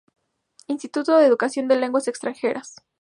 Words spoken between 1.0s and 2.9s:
de Educación en lenguas extranjeras